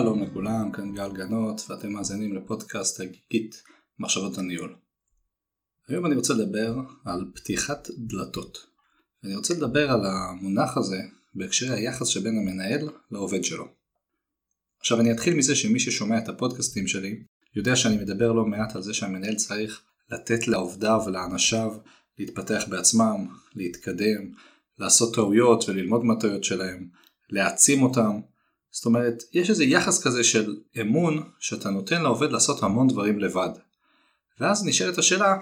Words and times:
שלום 0.00 0.22
לכולם, 0.22 0.72
כאן 0.72 0.94
גל 0.94 1.12
גנות 1.12 1.62
ואתם 1.68 1.92
מאזינים 1.92 2.36
לפודקאסט 2.36 3.00
הגיגית 3.00 3.62
מחשבות 3.98 4.38
הניהול. 4.38 4.76
היום 5.88 6.06
אני 6.06 6.14
רוצה 6.14 6.34
לדבר 6.34 6.76
על 7.04 7.24
פתיחת 7.34 7.88
דלתות. 7.98 8.66
אני 9.24 9.36
רוצה 9.36 9.54
לדבר 9.54 9.90
על 9.90 10.00
המונח 10.06 10.76
הזה 10.76 10.96
בהקשר 11.34 11.72
היחס 11.72 12.06
שבין 12.06 12.38
המנהל 12.38 12.88
לעובד 13.10 13.44
שלו. 13.44 13.64
עכשיו 14.80 15.00
אני 15.00 15.12
אתחיל 15.12 15.34
מזה 15.34 15.56
שמי 15.56 15.80
ששומע 15.80 16.18
את 16.18 16.28
הפודקאסטים 16.28 16.86
שלי 16.86 17.22
יודע 17.56 17.76
שאני 17.76 17.96
מדבר 17.96 18.32
לא 18.32 18.46
מעט 18.46 18.76
על 18.76 18.82
זה 18.82 18.94
שהמנהל 18.94 19.34
צריך 19.34 19.82
לתת 20.10 20.48
לעובדיו 20.48 21.00
ולאנשיו 21.06 21.72
להתפתח 22.18 22.64
בעצמם, 22.68 23.26
להתקדם, 23.54 24.30
לעשות 24.78 25.14
טעויות 25.14 25.68
וללמוד 25.68 26.04
מהטעויות 26.04 26.44
שלהם, 26.44 26.88
להעצים 27.30 27.82
אותם. 27.82 28.20
זאת 28.74 28.86
אומרת, 28.86 29.22
יש 29.32 29.50
איזה 29.50 29.64
יחס 29.64 30.04
כזה 30.04 30.24
של 30.24 30.56
אמון 30.80 31.22
שאתה 31.38 31.70
נותן 31.70 32.02
לעובד 32.02 32.32
לעשות 32.32 32.62
המון 32.62 32.88
דברים 32.88 33.18
לבד. 33.18 33.48
ואז 34.40 34.66
נשאלת 34.66 34.98
השאלה, 34.98 35.36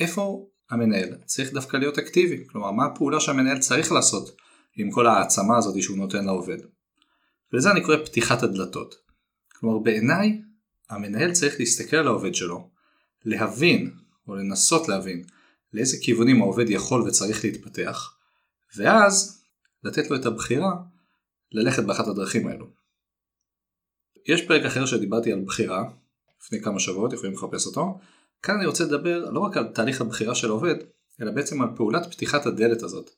איפה 0.00 0.46
המנהל 0.70 1.14
צריך 1.24 1.52
דווקא 1.52 1.76
להיות 1.76 1.98
אקטיבי? 1.98 2.44
כלומר, 2.48 2.70
מה 2.70 2.84
הפעולה 2.84 3.20
שהמנהל 3.20 3.58
צריך 3.58 3.92
לעשות 3.92 4.36
עם 4.76 4.90
כל 4.90 5.06
העצמה 5.06 5.58
הזאת 5.58 5.82
שהוא 5.82 5.96
נותן 5.96 6.24
לעובד? 6.24 6.56
ולזה 7.52 7.70
אני 7.70 7.80
קורא 7.80 7.96
פתיחת 7.96 8.42
הדלתות. 8.42 8.94
כלומר, 9.58 9.78
בעיניי, 9.78 10.40
המנהל 10.90 11.32
צריך 11.32 11.54
להסתכל 11.58 11.96
על 11.96 12.06
העובד 12.06 12.34
שלו, 12.34 12.68
להבין, 13.24 13.90
או 14.28 14.34
לנסות 14.34 14.88
להבין, 14.88 15.24
לאיזה 15.72 15.96
כיוונים 16.02 16.42
העובד 16.42 16.70
יכול 16.70 17.02
וצריך 17.02 17.44
להתפתח, 17.44 18.14
ואז 18.76 19.42
לתת 19.84 20.10
לו 20.10 20.16
את 20.16 20.26
הבחירה 20.26 20.72
ללכת 21.52 21.82
באחת 21.82 22.06
הדרכים 22.06 22.46
האלו. 22.46 22.66
יש 24.28 24.46
פרק 24.46 24.64
אחר 24.64 24.86
שדיברתי 24.86 25.32
על 25.32 25.40
בחירה, 25.46 25.84
לפני 26.42 26.62
כמה 26.62 26.80
שבועות, 26.80 27.12
יכולים 27.12 27.32
לחפש 27.32 27.66
אותו. 27.66 27.98
כאן 28.42 28.54
אני 28.54 28.66
רוצה 28.66 28.84
לדבר 28.84 29.30
לא 29.30 29.40
רק 29.40 29.56
על 29.56 29.68
תהליך 29.68 30.00
הבחירה 30.00 30.34
של 30.34 30.48
העובד, 30.48 30.74
אלא 31.20 31.30
בעצם 31.30 31.62
על 31.62 31.68
פעולת 31.76 32.06
פתיחת 32.12 32.46
הדלת 32.46 32.82
הזאת. 32.82 33.10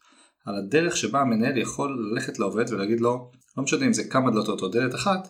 על 0.44 0.54
הדרך 0.56 0.96
שבה 0.96 1.20
המנהל 1.20 1.58
יכול 1.58 2.10
ללכת 2.12 2.38
לעובד 2.38 2.64
ולהגיד 2.70 3.00
לו, 3.00 3.30
לא 3.56 3.62
משנה 3.62 3.86
אם 3.86 3.92
זה 3.92 4.04
כמה 4.04 4.30
דלתות 4.30 4.62
או 4.62 4.68
דלת 4.68 4.94
אחת, 4.94 5.28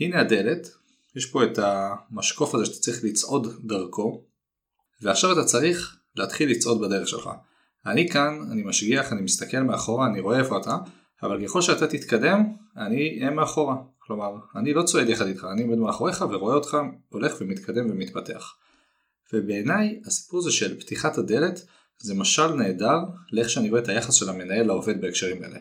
הנה 0.00 0.20
הדלת, 0.20 0.68
יש 1.16 1.26
פה 1.26 1.44
את 1.44 1.58
המשקוף 1.62 2.54
הזה 2.54 2.64
שאתה 2.66 2.78
צריך 2.78 3.04
לצעוד 3.04 3.60
דרכו, 3.64 4.24
ועכשיו 5.02 5.32
אתה 5.32 5.44
צריך 5.44 5.96
להתחיל 6.16 6.50
לצעוד 6.50 6.80
בדרך 6.80 7.08
שלך. 7.08 7.30
אני 7.86 8.08
כאן, 8.08 8.38
אני 8.52 8.62
משגיח, 8.62 9.12
אני 9.12 9.22
מסתכל 9.22 9.58
מאחורה, 9.58 10.06
אני 10.06 10.20
רואה 10.20 10.38
איפה 10.38 10.58
אתה, 10.58 10.76
אבל 11.22 11.46
ככל 11.46 11.62
שאתה 11.62 11.86
תתקדם, 11.86 12.44
אני 12.76 13.18
אהיה 13.18 13.30
מאחורה. 13.30 13.76
כלומר, 13.98 14.36
אני 14.56 14.74
לא 14.74 14.82
צועד 14.82 15.08
יחד 15.08 15.26
איתך, 15.26 15.46
אני 15.52 15.62
עומד 15.62 15.78
מאחוריך 15.78 16.24
ורואה 16.30 16.54
אותך 16.54 16.76
הולך 17.08 17.34
ומתקדם 17.40 17.90
ומתפתח. 17.90 18.54
ובעיניי 19.32 20.00
הסיפור 20.06 20.40
הזה 20.40 20.50
של 20.50 20.80
פתיחת 20.80 21.18
הדלת 21.18 21.64
זה 21.98 22.14
משל 22.14 22.54
נהדר 22.54 22.98
לאיך 23.32 23.50
שאני 23.50 23.70
רואה 23.70 23.80
את 23.82 23.88
היחס 23.88 24.14
של 24.14 24.28
המנהל 24.28 24.66
לעובד 24.66 25.00
בהקשרים 25.00 25.42
האלה. 25.42 25.58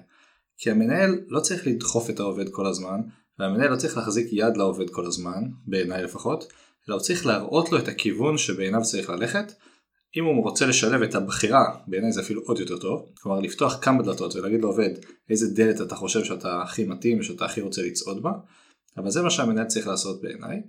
כי 0.57 0.71
המנהל 0.71 1.19
לא 1.27 1.39
צריך 1.39 1.67
לדחוף 1.67 2.09
את 2.09 2.19
העובד 2.19 2.49
כל 2.49 2.67
הזמן, 2.67 3.01
והמנהל 3.39 3.71
לא 3.71 3.75
צריך 3.75 3.97
להחזיק 3.97 4.27
יד 4.31 4.57
לעובד 4.57 4.89
כל 4.89 5.05
הזמן, 5.05 5.43
בעיניי 5.67 6.03
לפחות, 6.03 6.53
אלא 6.89 6.95
הוא 6.95 7.01
צריך 7.01 7.25
להראות 7.25 7.71
לו 7.71 7.77
את 7.77 7.87
הכיוון 7.87 8.37
שבעיניו 8.37 8.81
צריך 8.81 9.09
ללכת, 9.09 9.53
אם 10.17 10.25
הוא 10.25 10.43
רוצה 10.43 10.65
לשלב 10.65 11.01
את 11.01 11.15
הבחירה, 11.15 11.65
בעיניי 11.87 12.11
זה 12.11 12.21
אפילו 12.21 12.41
עוד 12.41 12.59
יותר 12.59 12.77
טוב, 12.77 13.05
כלומר 13.21 13.39
לפתוח 13.39 13.79
כמה 13.81 14.03
דלתות 14.03 14.35
ולהגיד 14.35 14.61
לעובד 14.61 14.89
איזה 15.29 15.53
דלת 15.55 15.81
אתה 15.81 15.95
חושב 15.95 16.23
שאתה 16.23 16.61
הכי 16.61 16.83
מתאים 16.83 17.19
ושאתה 17.19 17.45
הכי 17.45 17.61
רוצה 17.61 17.81
לצעוד 17.81 18.23
בה, 18.23 18.31
אבל 18.97 19.09
זה 19.09 19.21
מה 19.21 19.29
שהמנהל 19.29 19.65
צריך 19.65 19.87
לעשות 19.87 20.21
בעיניי. 20.21 20.61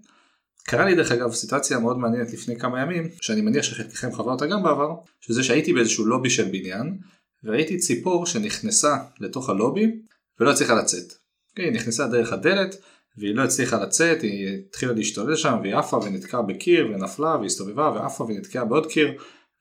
קרה 0.64 0.84
לי 0.84 0.94
דרך 0.94 1.12
אגב 1.12 1.32
סיטואציה 1.32 1.78
מאוד 1.78 1.98
מעניינת 1.98 2.32
לפני 2.32 2.58
כמה 2.58 2.80
ימים, 2.80 3.08
שאני 3.20 3.40
מניח 3.40 3.64
שחלקכם 3.64 4.12
חווה 4.12 4.32
אותה 4.32 4.46
גם 4.46 4.62
בעבר, 4.62 4.94
שזה 5.20 5.42
שהייתי 5.42 5.72
באיזשהו 5.72 6.06
לובי 6.06 6.30
של 6.30 6.44
בניין, 6.44 6.98
וראיתי 7.44 7.78
ציפור 7.78 8.26
שנכנסה 8.26 8.96
לתוך 9.20 9.50
הלובי 9.50 9.86
ולא 10.40 10.50
הצליחה 10.50 10.74
לצאת. 10.74 11.12
היא 11.56 11.72
נכנסה 11.72 12.06
דרך 12.06 12.32
הדלת 12.32 12.74
והיא 13.18 13.34
לא 13.34 13.42
הצליחה 13.42 13.82
לצאת, 13.82 14.22
היא 14.22 14.58
התחילה 14.68 14.92
להשתולל 14.92 15.36
שם 15.36 15.58
והיא 15.62 15.74
עפה 15.74 15.96
ונתקעה 15.96 16.42
בקיר 16.42 16.86
ונפלה 16.86 17.36
והסתובבה 17.36 17.92
ועפה 17.94 18.24
ונתקעה 18.24 18.64
בעוד 18.64 18.86
קיר 18.86 19.12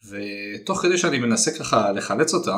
ותוך 0.09 0.81
כדי 0.81 0.97
שאני 0.97 1.19
מנסה 1.19 1.51
ככה 1.51 1.91
לחלץ 1.91 2.33
אותה, 2.33 2.57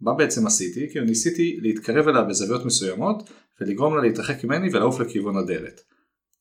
מה 0.00 0.14
בעצם 0.14 0.46
עשיתי? 0.46 0.86
כאילו 0.90 1.06
ניסיתי 1.06 1.58
להתקרב 1.62 2.08
אליה 2.08 2.22
בזוויות 2.22 2.64
מסוימות 2.64 3.30
ולגרום 3.60 3.96
לה 3.96 4.02
להתרחק 4.02 4.44
ממני 4.44 4.68
ולעוף 4.72 5.00
לכיוון 5.00 5.36
הדלת. 5.36 5.80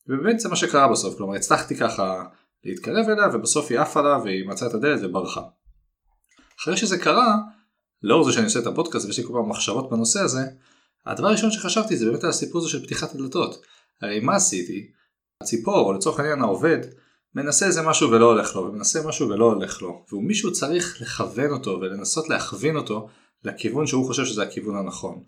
ובאמת 0.07 0.39
זה 0.39 0.49
מה 0.49 0.55
שקרה 0.55 0.91
בסוף, 0.91 1.17
כלומר 1.17 1.35
הצלחתי 1.35 1.75
ככה 1.75 2.23
להתקרב 2.65 3.09
אליה 3.09 3.27
ובסוף 3.33 3.71
היא 3.71 3.79
עפה 3.79 4.01
לה 4.01 4.17
והיא 4.23 4.47
מצאה 4.47 4.67
את 4.67 4.73
הדלת 4.73 4.99
וברחה. 5.03 5.41
אחרי 6.59 6.77
שזה 6.77 6.97
קרה, 6.97 7.37
לאור 8.03 8.23
זה 8.23 8.31
שאני 8.31 8.45
עושה 8.45 8.59
את 8.59 8.67
הפודקאסט 8.67 9.05
ויש 9.05 9.17
לי 9.17 9.23
כל 9.23 9.33
פעם 9.33 9.49
מחשבות 9.49 9.89
בנושא 9.89 10.19
הזה, 10.19 10.41
הדבר 11.05 11.27
הראשון 11.27 11.51
שחשבתי 11.51 11.97
זה 11.97 12.05
באמת 12.05 12.23
על 12.23 12.29
הסיפור 12.29 12.61
הזה 12.61 12.69
של 12.69 12.83
פתיחת 12.83 13.15
הדלתות. 13.15 13.65
הרי 14.01 14.19
מה 14.19 14.35
עשיתי? 14.35 14.91
הציפור, 15.43 15.79
או 15.79 15.93
לצורך 15.93 16.19
העניין 16.19 16.41
העובד, 16.41 16.79
מנסה 17.35 17.65
איזה 17.65 17.81
משהו 17.81 18.11
ולא 18.11 18.25
הולך 18.25 18.55
לו, 18.55 18.61
ומנסה 18.61 19.07
משהו 19.07 19.29
ולא 19.29 19.45
הולך 19.45 19.81
לו, 19.81 20.05
ומישהו 20.13 20.51
צריך 20.51 21.01
לכוון 21.01 21.51
אותו 21.51 21.79
ולנסות 21.81 22.29
להכווין 22.29 22.75
אותו 22.75 23.07
לכיוון 23.43 23.87
שהוא 23.87 24.05
חושב 24.05 24.25
שזה 24.25 24.43
הכיוון 24.43 24.75
הנכון. 24.75 25.23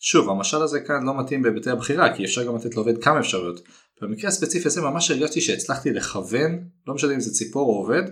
שוב, 0.00 0.30
המשל 0.30 0.62
הזה 0.62 0.80
כאן 0.80 1.06
לא 1.06 1.20
מתאים 1.20 1.42
בהיבטי 1.42 1.70
הבחירה, 1.70 2.16
כי 2.16 2.24
אפשר 2.24 2.44
גם 2.44 2.56
לתת 2.56 2.74
לעובד 2.74 3.02
כמה 3.02 3.20
אפשרויות. 3.20 3.60
במקרה 4.02 4.28
הספציפי 4.28 4.68
הזה 4.68 4.80
ממש 4.80 5.10
הרגשתי 5.10 5.40
שהצלחתי 5.40 5.92
לכוון, 5.92 6.64
לא 6.86 6.94
משנה 6.94 7.14
אם 7.14 7.20
זה 7.20 7.32
ציפור 7.32 7.68
או 7.68 7.76
עובד, 7.76 8.02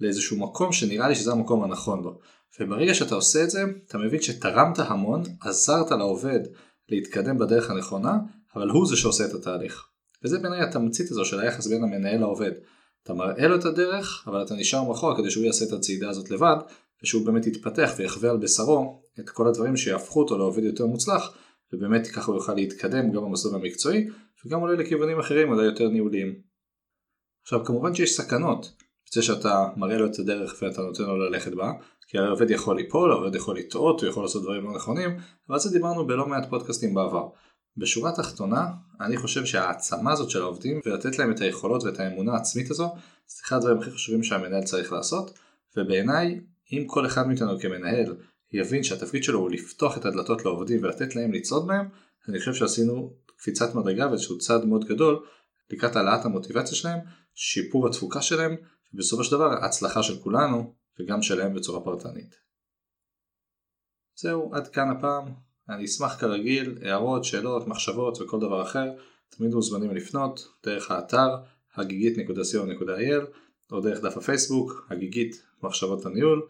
לאיזשהו 0.00 0.38
מקום 0.38 0.72
שנראה 0.72 1.08
לי 1.08 1.14
שזה 1.14 1.32
המקום 1.32 1.64
הנכון 1.64 2.02
לו. 2.02 2.18
וברגע 2.60 2.94
שאתה 2.94 3.14
עושה 3.14 3.44
את 3.44 3.50
זה, 3.50 3.64
אתה 3.86 3.98
מבין 3.98 4.22
שתרמת 4.22 4.78
המון, 4.78 5.22
עזרת 5.40 5.90
לעובד 5.90 6.40
להתקדם 6.88 7.38
בדרך 7.38 7.70
הנכונה, 7.70 8.18
אבל 8.54 8.68
הוא 8.68 8.86
זה 8.86 8.96
שעושה 8.96 9.24
את 9.24 9.34
התהליך. 9.34 9.86
וזה 10.24 10.38
בעיניי 10.38 10.60
התמצית 10.60 11.10
הזו 11.10 11.24
של 11.24 11.40
היחס 11.40 11.66
בין 11.66 11.82
המנהל 11.84 12.20
לעובד. 12.20 12.52
אתה 13.02 13.14
מראה 13.14 13.48
לו 13.48 13.56
את 13.56 13.64
הדרך, 13.64 14.24
אבל 14.26 14.42
אתה 14.42 14.54
נשאר 14.54 14.82
מאחורה 14.82 15.16
כדי 15.16 15.30
שהוא 15.30 15.44
יעשה 15.44 15.64
את 15.64 15.72
הצעידה 15.72 16.10
הזאת 16.10 16.30
לבד, 16.30 16.56
ושהוא 17.02 17.26
באמת 17.26 17.46
יתפתח 17.46 17.92
ויחווה 17.96 18.30
על 18.30 18.36
בשרו 18.36 19.02
את 19.20 19.30
כל 19.30 19.48
הדברים 19.48 19.76
שיהפכו 19.76 20.20
אותו 20.20 20.38
לעובד 20.38 20.64
יותר 20.64 20.86
מוצלח, 20.86 21.36
ובאמת 21.72 22.06
ככה 22.06 22.26
הוא 22.26 22.36
יוכל 22.36 22.54
להתקדם 22.54 23.12
גם 23.12 23.22
במסלול 23.22 23.54
המקצועי, 23.54 24.08
וגם 24.44 24.62
אולי 24.62 24.76
לכיוונים 24.76 25.18
אחרים 25.18 25.52
אולי 25.52 25.64
יותר 25.64 25.88
ניהוליים. 25.88 26.34
עכשיו 27.42 27.64
כמובן 27.64 27.94
שיש 27.94 28.16
סכנות, 28.16 28.72
זה 29.12 29.22
שאתה 29.22 29.68
מראה 29.76 29.98
לו 29.98 30.06
את 30.06 30.18
הדרך 30.18 30.54
ואתה 30.62 30.82
נותן 30.82 31.02
לו 31.02 31.16
ללכת 31.16 31.52
בה, 31.52 31.72
כי 32.08 32.18
העובד 32.18 32.50
יכול 32.50 32.76
ליפול, 32.76 33.12
העובד 33.12 33.34
יכול 33.34 33.56
לטעות, 33.58 34.00
הוא 34.00 34.08
יכול 34.08 34.22
לעשות 34.22 34.42
דברים 34.42 34.64
לא 34.64 34.74
נכונים, 34.74 35.10
ועל 35.48 35.58
זה 35.58 35.70
דיברנו 35.70 36.06
בלא 36.06 36.26
מעט 36.26 36.50
פודקאסטים 36.50 36.94
בעבר. 36.94 37.28
בשורה 37.76 38.10
התחתונה, 38.10 38.66
אני 39.00 39.16
חושב 39.16 39.44
שהעצמה 39.44 40.12
הזאת 40.12 40.30
של 40.30 40.42
העובדים 40.42 40.80
ולתת 40.86 41.18
להם 41.18 41.30
את 41.30 41.40
היכולות 41.40 41.84
ואת 41.84 42.00
האמונה 42.00 42.32
העצמית 42.32 42.70
הזו, 42.70 42.94
זה 43.26 43.42
אחד 43.44 43.56
הדברים 43.56 43.78
הכי 43.78 43.90
חשובים 43.90 44.24
שהמנהל 44.24 44.64
צריך 44.64 44.92
לעשות, 44.92 45.38
ובעיניי, 45.76 46.40
אם 46.72 46.84
כל 46.86 47.06
אחד 47.06 47.26
מאיתנו 47.26 47.60
כמנהל 47.60 48.16
יבין 48.52 48.82
שהתפקיד 48.82 49.24
שלו 49.24 49.38
הוא 49.38 49.50
לפתוח 49.50 49.98
את 49.98 50.04
הדלתות 50.04 50.44
לעובדים 50.44 50.82
ולתת 50.82 51.16
להם 51.16 51.32
לצעוד 51.32 51.66
בהם, 51.66 51.88
אני 52.28 52.38
חושב 52.38 52.54
שעשינו 52.54 53.14
קפיצת 53.36 53.74
מדרגה 53.74 54.08
ואיזשהו 54.08 54.38
צעד 54.38 54.64
מאוד 54.64 54.84
גדול 54.84 55.26
לקראת 55.70 55.96
העלאת 55.96 56.24
המוטיבציה 56.24 56.76
שלהם, 56.76 56.98
שיפור 57.34 57.88
התפוקה 57.88 58.22
שלהם, 58.22 58.56
ובסופו 58.94 59.24
של 59.24 59.36
דבר 59.36 59.64
הצלחה 59.64 60.02
של 60.02 60.18
כולנו 60.22 60.74
וגם 61.00 61.22
שלהם 61.22 61.54
בצורה 61.54 61.80
פרטנית. 61.84 62.34
זהו, 64.16 64.54
עד 64.54 64.68
כאן 64.68 64.90
הפעם. 64.90 65.49
אני 65.70 65.84
אשמח 65.84 66.20
כרגיל, 66.20 66.78
הערות, 66.82 67.24
שאלות, 67.24 67.66
מחשבות 67.66 68.20
וכל 68.20 68.40
דבר 68.40 68.62
אחר, 68.62 68.90
תמיד 69.28 69.54
מוזמנים 69.54 69.96
לפנות 69.96 70.48
דרך 70.64 70.90
האתר 70.90 71.28
הגיגית.co.il 71.76 73.24
או 73.72 73.80
דרך 73.80 74.00
דף 74.00 74.16
הפייסבוק, 74.16 74.86
הגיגית 74.90 75.42
מחשבות 75.62 76.06
הניהול. 76.06 76.46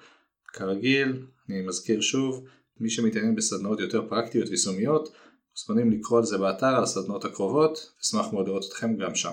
כרגיל, 0.53 1.23
אני 1.49 1.63
מזכיר 1.63 2.01
שוב, 2.01 2.45
מי 2.81 2.91
שמתעניין 2.91 3.35
בסדנאות 3.35 3.81
יותר 3.81 4.09
פרקטיות 4.09 4.49
ויישומיות, 4.49 5.13
מוזמנים 5.57 5.91
לקרוא 5.91 6.19
על 6.19 6.25
זה 6.25 6.39
באתר 6.39 6.67
על 6.67 6.83
הסדנאות 6.83 7.25
הקרובות, 7.25 7.93
אשמח 8.03 8.33
מאוד 8.33 8.49
לראות 8.49 8.65
אתכם 8.69 8.97
גם 8.97 9.15
שם. 9.15 9.33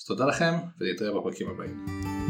אז 0.00 0.04
תודה 0.04 0.26
לכם, 0.26 0.52
ונתראה 0.80 1.20
בפרקים 1.20 1.48
הבאים. 1.48 2.23